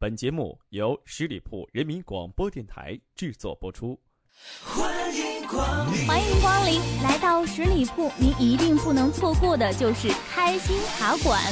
[0.00, 3.98] 本节目由十里铺人民广播电台制作播出。
[4.62, 11.42] 欢迎光临，欢迎光临来到十里铺，您一定不能错过的就是开心茶馆。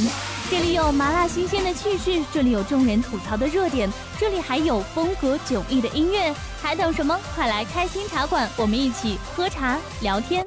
[0.49, 6.33] 这里有麻辣新鲜的趣事，这里有众人吐槽的热点，这里还有风格迥异的音乐。
[6.63, 7.21] 还等什么？
[7.35, 10.47] 快来开心茶馆，我们一起喝茶聊天。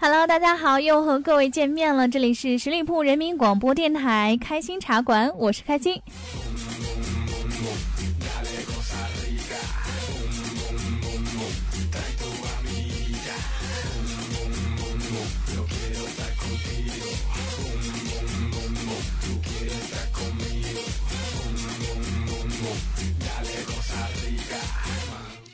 [0.00, 2.08] Hello，大家好，又和各位见面了。
[2.08, 6.00] 这里是十里铺人民广播电台开心茶馆，我是开心。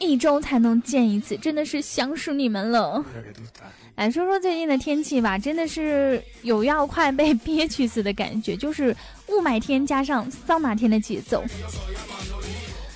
[0.07, 3.05] 一周才能见一次，真的是想死你们了。
[3.97, 8.95] 来说说最近的天气吧，真的是有要快被憋屈死的感觉，就是
[9.29, 11.43] 雾霾天加上桑拿天的节奏，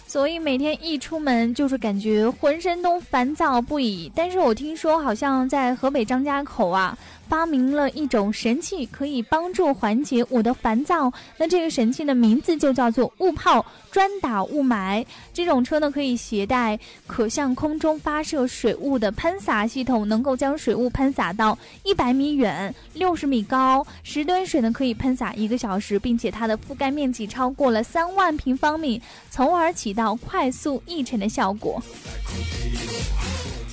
[0.06, 4.12] 所以每天一出门就是感觉浑身都烦躁不已。
[4.14, 6.96] 但是我听说好像在河北张家口啊。
[7.30, 11.10] 发明了一种神器，可以帮助缓解我的烦躁。
[11.38, 15.06] 那这个神器的名字就叫做雾炮，专打雾霾。
[15.32, 23.86] 这种车呢，可以携带可向空中发射水雾的喷洒系统，能够将水雾喷洒到一百米远、六十米高。
[24.02, 31.80] 十吨水呢，可以喷洒一个小时，并且它的覆盖面积超过了三万平方米，从而起到快速抑尘的效果。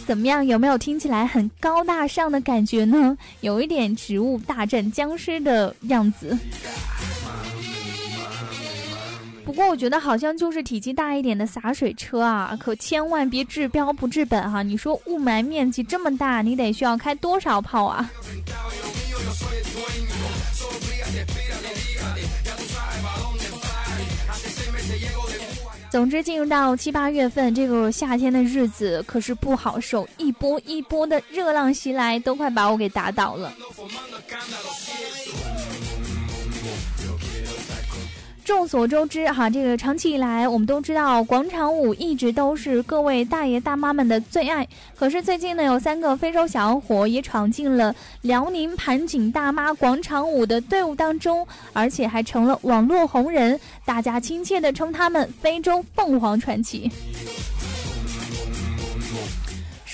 [0.08, 0.45] 怎么样？
[0.45, 3.17] 有没有听起来很高大上的感觉呢？
[3.41, 6.36] 有一点植物大战僵尸的样子。
[9.44, 14.63] 不过我觉得好像就是体积大一点的洒水车啊，可千万别治标不治本哈！
[14.63, 18.09] 你说雾霾面积这么大，你得需要开多少炮啊？
[25.97, 33.52] 总之，进入到七八月份这个夏天的日子可是不好受，一波一波的热浪袭来，都快把我给打倒了。
[38.47, 44.66] 众所周知，哈，这个长期以来，我们都知道广场舞一直都是各位大爷大妈们的最爱。
[44.96, 56.90] 可是最近呢，有三个非洲小伙也闯进了辽宁盘锦大妈广场舞的队伍当中，而且还成了网络红人，大家亲切地称他们“非洲凤凰传奇”。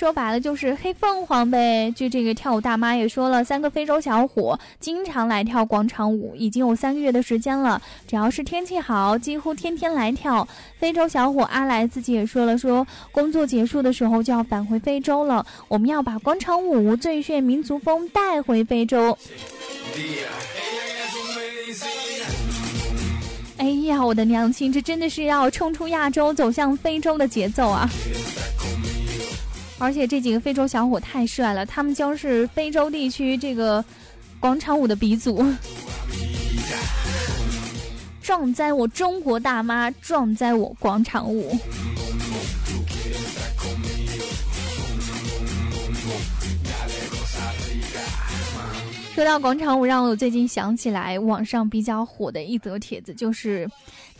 [0.04, 1.90] 说白了就是黑凤凰呗。
[1.96, 7.80] 据这个跳舞大妈也说了，三个非洲小伙经常来跳广场舞，已经有三个月的时间了。
[8.06, 10.46] 只要是天气好，几乎天天来跳。
[10.78, 15.46] 非洲小伙阿来自己也说了，说工作结束的时候就要返回非洲了。
[15.68, 19.16] 我们要把广场舞最炫民族风带回非洲。
[23.56, 27.88] 哎呀，我的娘亲，这真的是要冲出亚洲，走向非洲的节奏啊！
[29.78, 33.84] 而且这几个非洲小伙太帅了，他们将是非洲地区这个
[34.40, 35.44] 广场舞的鼻祖。
[38.22, 41.54] 壮哉我中国大妈，壮哉我广场舞。
[49.14, 53.68] 说到广场舞，让我最近想起来网上比较火的一则帖子，就是。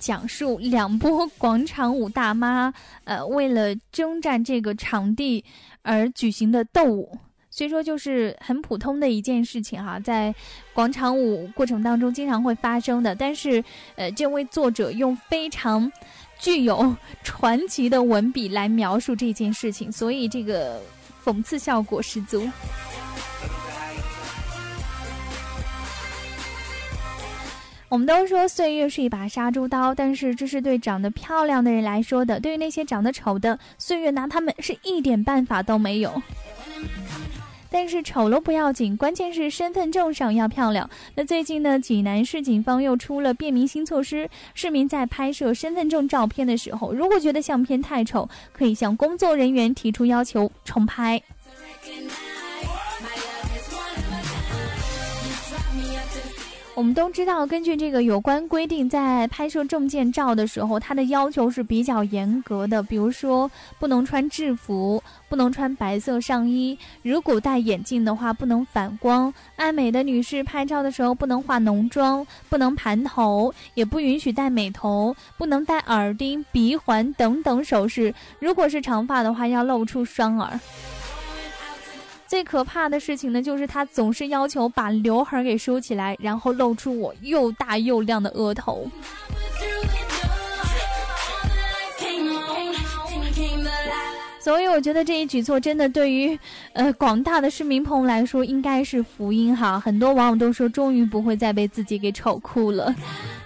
[0.04, 2.70] 讲述两波广场舞大妈，
[3.04, 5.42] 呃，为了征战这个场地
[5.80, 7.18] 而举行的斗舞，
[7.50, 10.34] 虽说就是很普通的一件事情哈，在
[10.74, 13.64] 广场舞过程当中经常会发生的，但是，
[13.96, 15.90] 呃，这位作者用非常
[16.38, 20.82] 具有传奇的文笔来描述这件事情，所以这个
[21.24, 22.46] 讽刺效果十足。
[27.94, 32.40] 我们都说岁月是一把杀猪刀，但是这是对长得漂亮的人来说的。
[32.40, 36.20] 对于那些长得丑的，岁月拿他们是一点办法都没有。
[37.70, 40.90] 但是丑了不要紧，关键是身份证上要漂亮。
[41.14, 51.22] 那最近呢，济南市警方又出了便民新措施，市民在拍摄身份证照片的时候，如果觉得相片太丑，可以向工作人员提出要求重拍。
[56.76, 62.82] 我们都知道，根据这个有关规定，在拍摄证件照的时候，它的要求是比较严格的。
[62.82, 63.48] 比如说，
[63.78, 69.32] 不能穿制服，不能穿白色上衣，如果戴眼镜的话，不能反光。
[69.54, 78.12] 爱美的女士拍照的时候，不能化浓妆，不能盘头，也不允许戴美头，不能戴耳钉、鼻环等等首饰。
[78.40, 80.58] 如果是长发的话，要露出双耳。
[82.34, 88.90] 最可怕的事情呢，就是他总是要求把刘海给梳起来，然后露出我又大又亮的额头。
[94.40, 96.36] 所以我觉得这一举措真的对于，
[96.72, 99.78] 呃广大的市民朋友来说应该是福音哈。
[99.78, 102.92] 很多网友都说，终于不会再被自己给丑哭了，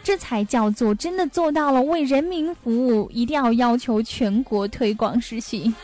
[0.02, 5.74] 这才叫做真的做到了为人民服务，一定要要求全国推广实行。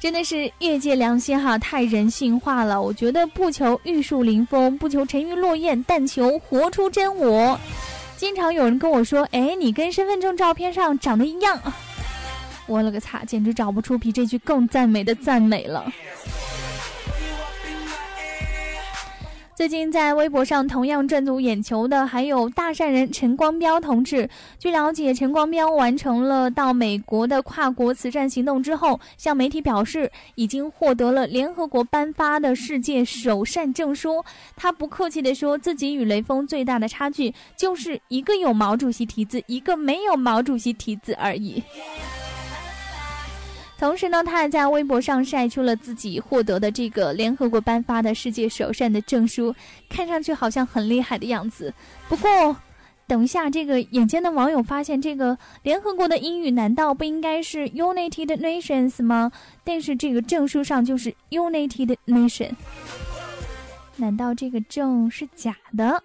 [0.00, 2.80] 真的是业界良心哈，太人性化了。
[2.80, 7.60] 我觉得不求玉树临风，不求沉鱼落雁，但求活出真我。
[8.16, 11.60] 经常有人跟我说：“哎，你跟身份证照片上长得一样。”
[12.66, 15.92] 我了个擦，简直找不出比这句更赞美的赞美了。
[19.60, 24.26] 最近在微博上同样赚足眼球的还有大善人陈光标同志。
[24.58, 34.24] 据了解，陈光标完成了到美国的跨国慈善行动之后，向媒体表示已经获得了联合国颁发的世界首善证书。
[34.56, 41.62] 他不客气地说自己与雷锋最大的差距就是一个有毛主席题字，一个没有毛主席题字而已。
[43.80, 49.54] 同时呢，他还在微博上晒出了自己获得的这个联合国颁发的世界首善的证书，
[49.88, 51.72] 看上去好像很厉害的样子。
[52.06, 52.54] 不过，
[53.06, 59.32] 等一下，这个眼尖的网友发现，这个联合国的英语难道不应该是 United Nations 吗？
[59.64, 62.50] 但是这个证书上就是 United Nation，
[63.96, 66.02] 难道这个证是假的？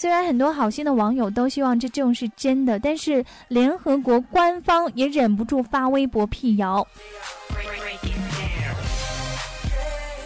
[0.00, 6.86] 虽然很多好心的网友都希望这证是真的，但是联合国官方也忍不住发微博辟谣。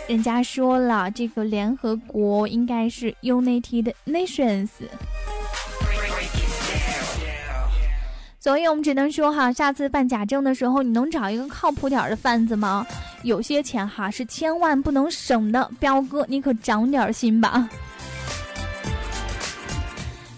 [0.07, 4.69] 人家说了，这个联合国应该是 United Nations。
[8.39, 12.87] 所以我们只能说哈，下次办假证的时候，你能找一个靠谱点的贩子吗？
[13.23, 17.67] 有些钱哈是千万不能省的，彪哥你可长点心吧。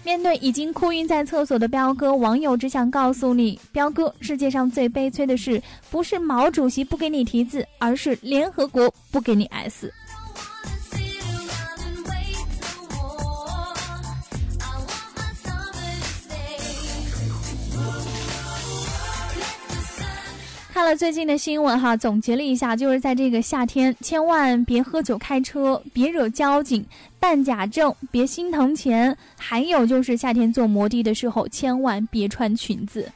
[0.05, 5.59] 面对已经哭晕在厕所的彪哥，网友只想告诉你：彪哥，世界上最悲催的事，
[5.89, 9.91] 不是毛主席不给你题字，而是联合国不给你 S。
[20.71, 26.85] 看了最近的新闻哈，总结了一下，就是在这个夏天，千万别喝酒开车，别惹交警。
[27.25, 29.17] 办假证，别心疼钱。
[29.35, 33.11] 还有就是夏天坐摩的的时候，千万别穿裙子。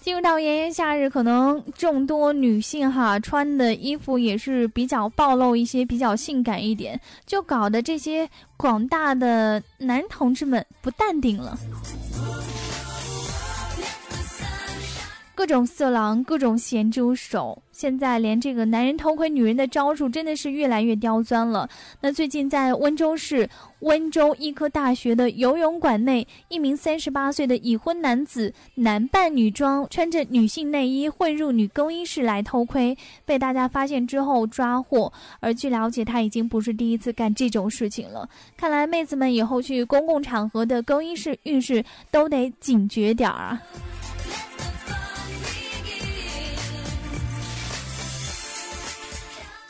[0.00, 8.26] 进入到炎炎夏日，可能众多女性哈穿的衣服也是比较暴露一些，比较性感一点，就搞得这些
[8.56, 11.58] 广大的男同志们不淡定了。
[15.34, 21.68] 各种色狼，各种咸猪手，现在连这个男人偷窥女人的招数真的是越来越刁钻了。
[22.00, 23.48] 那最近在温州市
[23.80, 35.12] 温州医科大学的游泳馆内，一名三十八岁的已婚男子男扮女装，穿着女性内衣混入女更衣室来偷窥，被大家发现之后抓获。
[35.40, 38.28] 而据了解，他已经不是第一次干这种事情了。
[38.56, 43.62] 看来妹子们以后去公共场合的更衣室、浴室都得警觉点儿啊。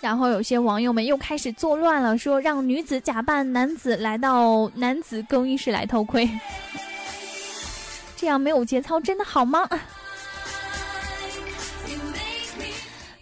[0.05, 6.29] 然后有些网友们又开始作乱了，说让女子假扮男子来到男子更衣室来偷窥，
[8.15, 9.67] 这样没有节操，真的好吗？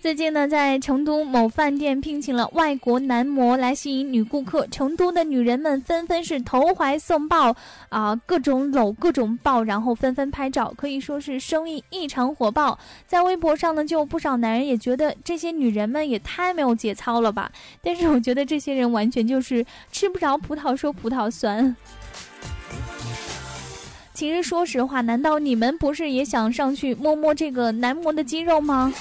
[0.03, 7.55] 最近呢，在成都某饭店聘请了外国男模来吸引女顾客，成都的女人们纷纷是投怀送抱，
[7.89, 12.77] 啊，各种搂，各种抱，然后纷纷拍照，可以说是生意异常火爆。
[13.07, 17.53] 在微博上呢，就有不少男人也觉得这些女人们也太没有节操了吧。
[17.81, 21.77] 但是我觉得这些人完全就是吃不着葡萄说葡萄酸。
[24.13, 28.93] 其实说实话，难道你们不是也想上去摸摸这个男模的肌肉吗？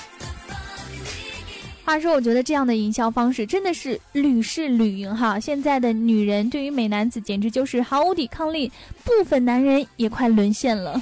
[1.91, 5.37] 话说，我觉得这样的营销方式真的是屡试屡赢哈！
[5.37, 8.71] 现在的女人对于美男子简直就是毫无抵抗力，
[9.03, 11.01] 部分男人也快沦陷了。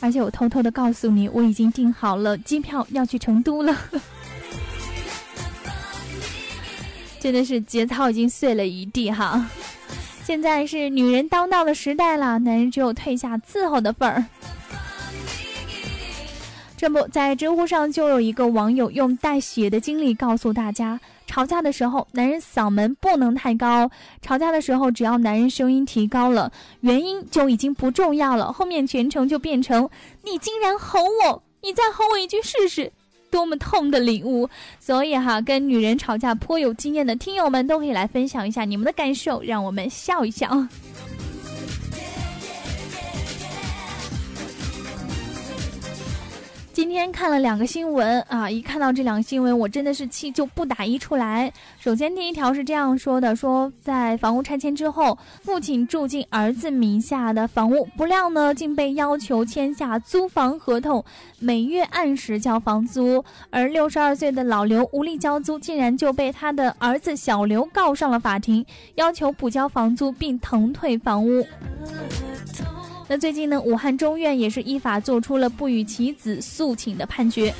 [0.00, 3.76] 而且我偷偷的告诉你，我已经订好了机票要去成都了。
[7.20, 9.46] 真的是节操已经碎了一地哈！
[10.24, 14.24] 现在是女人当道的时代了，男人只有退下伺候的份儿。
[16.86, 23.90] 这不在知乎上就有一个网友用带血的经历告诉大家：吵架的时候，男人嗓门不能太高。
[24.22, 26.52] 吵架的时候，只要男人声音提高了，
[26.82, 29.90] 原因就已经不重要了，后面全程就变成
[30.22, 32.92] 你竟然吼我，你再吼我一句试试。
[33.32, 34.48] 多么痛的领悟！
[34.78, 40.48] 所以哈，跟女人吵架颇有经验的听友们都可以来分享一下你们的感受，让我们笑一笑。
[46.76, 51.50] 今天看了两个新闻啊，一看到这两个新闻，我真的是气就不打一处来。
[51.78, 61.02] 首先，第一条是这样说的：说在房屋拆迁之后，父亲住进儿子名下的房屋，不料呢，竟被要求签下租房合同，
[61.38, 63.24] 每月按时交房租。
[63.48, 68.62] 而六十二岁的老刘无力交租，竟然就被他的儿子小刘告上了法庭，
[68.96, 71.42] 要求补交房租并腾退房屋。
[73.08, 77.54] 那最近呢，武汉中院也是依法作出了不予其子诉请的判决。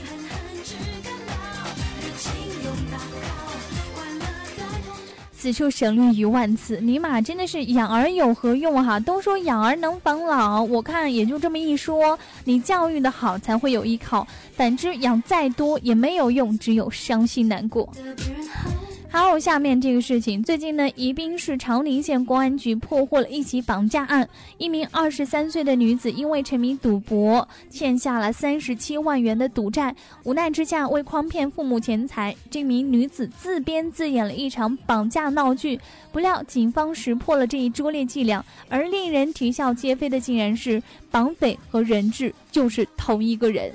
[5.39, 8.99] 此处省略一万次，尼玛真的是养儿有何用哈？
[8.99, 12.19] 都说养儿能防老，我看也就这么一说。
[12.43, 14.27] 你教育的好才会有依靠，
[14.57, 17.89] 反之养再多也没有用，只有伤心难过。
[19.19, 24.29] 还有下面这个事情，最近呢，宜宾市长宁县公安局破获了一起绑架案。
[24.59, 35.81] 一名二十三岁的女子因为沉迷赌博，欠下了三十七万元的赌债，无奈之下为诓骗父母钱财，这名女子自编自演了一场绑架闹剧。
[36.13, 43.73] 不料警方识破了这一拙劣伎俩，而令人啼笑皆非的竟然是绑匪和人质就是同一个人。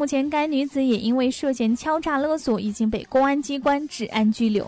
[0.00, 4.66] 目前，该女子也因为涉嫌敲诈勒索，已经被公安机关治安拘留。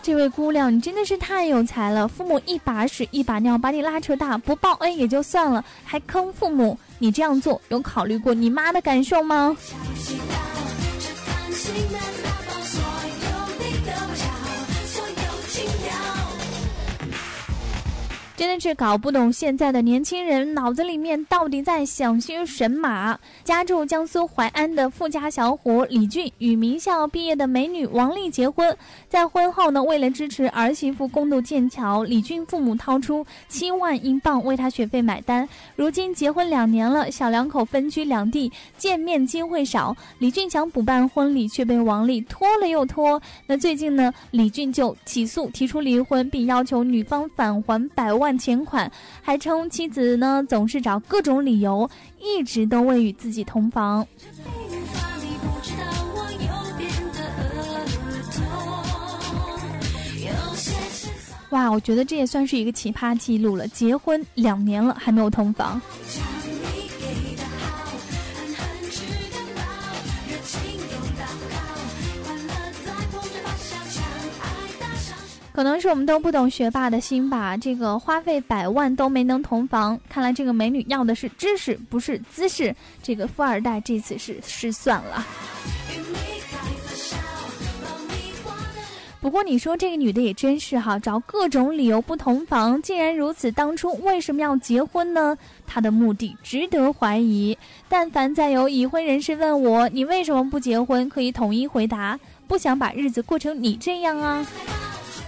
[0.00, 2.06] 这位姑娘，你真的是太有才了！
[2.06, 6.78] 父母一把屎一把尿把你拉扯大，不报恩也就算了，还坑父母。
[7.00, 9.56] 你这样做，有考虑过你妈的感受吗？
[18.42, 23.16] 真的是搞不懂现在的年轻人脑子里面到底在想些什么。
[23.44, 28.76] 家住江苏淮安的富家小伙李俊与名校毕业的美女王丽结婚，
[29.08, 35.48] 在婚后呢，为了支持儿媳妇共度剑桥，李俊父母掏出七万英镑为他学费买单。
[35.76, 39.96] 如今结婚两年了，小两口分居两地，见面机会少。
[40.18, 43.22] 李俊想补办婚礼，却被王丽拖了又拖。
[43.46, 48.31] 那最近呢，李俊就起诉提出离婚，并要求女方返还百万。
[48.36, 51.88] 钱款，还称妻子呢总是找各种理由，
[52.20, 54.06] 一直都未与自己同房。
[61.50, 65.78] 哇，我觉得这也算是一个奇葩记录了，结婚两年了还没有同房。
[75.52, 82.74] 可能是我们都不懂学霸的心吧，这个花费百万都没能同房，看来这个美女要的是知识，不是姿势。
[83.02, 85.26] 这个富二代这次是失算了。
[89.20, 95.38] 不过你说这个女的也真是哈，找各种理由不同房，既然如此，当初为什么要结婚呢？
[95.64, 97.56] 她的目的值得怀疑。
[97.88, 102.18] 但凡再有已婚人士问我你为什么不结婚，可以统一回答：
[102.48, 104.44] 不想把日子过成你这样啊。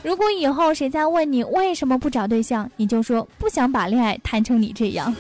[0.05, 5.17] 如果以后谁再问你为什么不找对象，你就说不想把恋爱谈成你这样。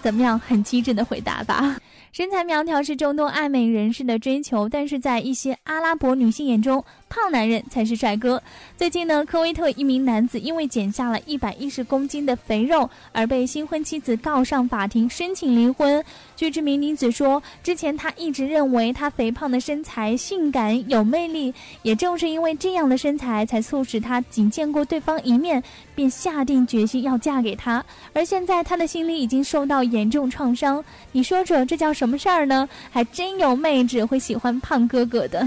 [0.00, 1.76] 怎么样，很机智的回答吧？
[2.12, 8.40] 身材苗条是众多爱美人士的追求，但是在一些阿拉伯女性眼中，胖男人才是帅哥。
[8.78, 16.02] 最近呢，科威特一名男子因为减下了一百一十公斤的肥肉，而被新婚妻子告上法庭申请离婚。
[16.36, 21.52] 据这名女子说，之前她一直认为她肥胖的身材性感有魅力，
[21.82, 25.60] 也正是因为这样的身材，才促使她仅见过对方一面
[25.96, 27.84] 便下定决心要嫁给他。
[28.12, 32.68] 而现在她的心里已经受到严重创伤，你说说这叫什么事儿呢？
[32.92, 35.44] 还真有妹纸会喜欢胖哥哥的。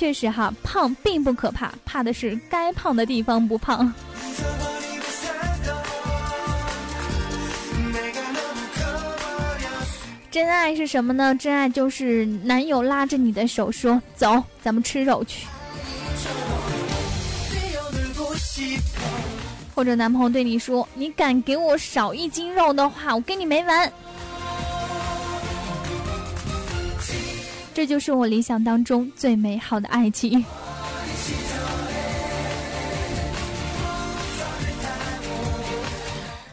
[0.00, 3.92] 确实哈，胖并不可怕，怕的是该胖的地方不胖。
[10.30, 11.34] 真爱是什么呢？
[11.34, 15.46] 真爱就是男友拉着你的手说：“走，咱们吃肉去。”
[19.74, 23.92] 或者男朋友对你说：“你敢给我少一斤肉的话，我跟你没完。”
[27.72, 30.44] 这就是我理想当中最美好的爱情。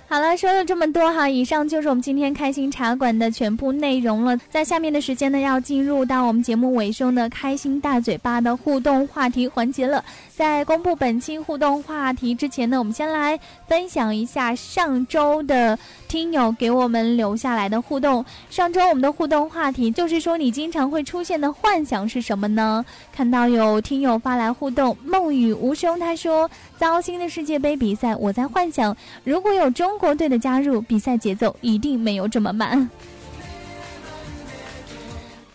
[0.09, 4.37] 好了，说了这么多哈，以上就是我们今天开心茶馆的全部内容了。
[4.49, 10.03] 在下面的时间呢，要进入到我们节目尾声的开心大嘴巴的互动话题环节了。
[10.37, 18.23] 在公布本期互动话题之前呢，我们先来分享一下上周的听友给我们留下来的互动。
[18.47, 22.85] 上周我们的互动话题就是说，你经常会出现的幻想是什么呢？
[23.11, 32.87] 看到有听友发来互动，梦雨无声，他说：糟心的世界杯比赛，我在幻想，如果有中国队的加入，比赛节奏一定没有这么慢。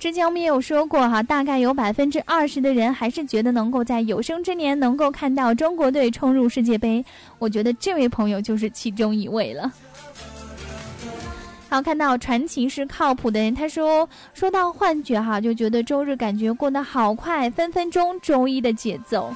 [0.02, 7.04] 之前我们也有说过哈，大概有百分之二十的人还是觉得能够在有生之年能够看到中国队冲入世界杯。
[7.38, 9.72] 我觉得这位朋友就是其中一位了。
[11.68, 19.32] 好，看到传奇是靠谱的人，他说说到幻觉哈，就觉得周日感觉过得好快，分分钟周一的节奏。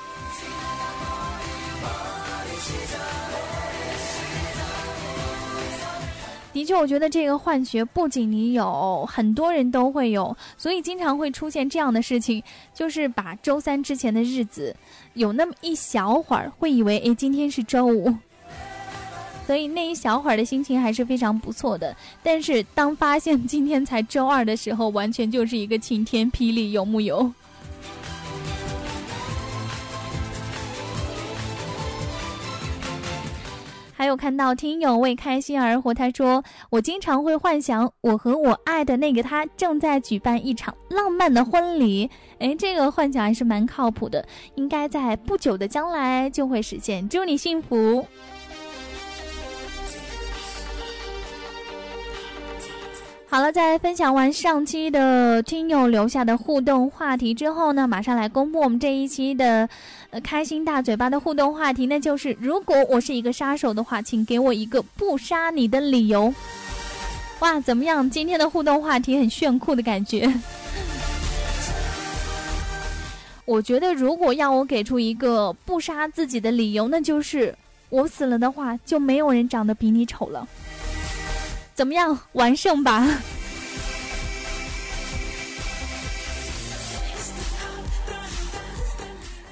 [6.56, 14.75] 的确，我觉得这个幻觉不仅你有，很多人都会有，所以经常会出现这样的事情，就是把周三之前的日子
[15.12, 18.10] 有那么一小会儿会以为，哎，今天是周五，
[19.46, 21.94] 所以那一小会儿的心情还是非常不错的。
[22.22, 27.30] 但是当发现今天才周二的时候，完全就是一个晴天霹雳，有木有？
[33.98, 44.22] 还有看到听友为开心而活，他说：“我经常会幻想我和我爱的那个他正在举办一场浪漫的婚礼。”哎，这个幻想还是蛮靠谱的，
[44.56, 47.08] 应该在不久的将来就会实现。
[47.08, 48.06] 祝你幸福！
[53.28, 59.68] 好了，在分享完上期的听友留下的互动话题之后呢，马上来公布我们这一期的。
[60.22, 66.32] 开心大嘴巴的互动话题，那就是如果我是一个杀手的话，请给我一个不杀你的理由。
[67.40, 68.08] 哇，怎么样？
[68.08, 70.32] 今天的互动话题很炫酷的感觉。
[73.44, 77.54] 我觉得，如果要我给出一个不杀自己的理由，那就是
[77.90, 80.48] 我死了的话，就没有人长得比你丑了。
[81.76, 82.18] 怎么样？
[82.32, 83.06] 完胜吧。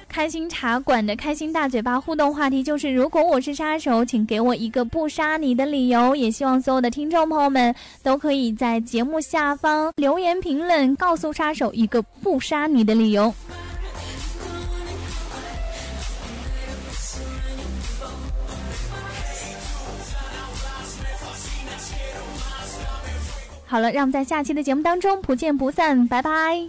[0.09, 6.15] 开心茶馆的开心大嘴巴互动话题就是：如果我是杀手，请给我一个不杀你的理由。
[6.15, 13.31] 也希望所有的听众朋友们都可以在节目下方留言评论，告诉杀手一个不杀你的理由。
[23.75, 26.65] 好了，让我们在下期的节目当中不见不散，拜拜。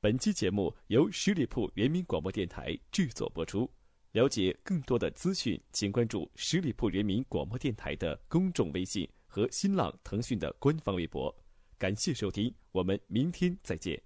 [0.00, 3.70] 本期节目由十里铺人民广播电台制作播出。
[4.10, 11.32] 了解更多的资讯，请关注十里铺人民广播电台的公众微信和新浪、腾讯的官方微博。
[11.78, 14.02] 感谢收听，我们明天再见。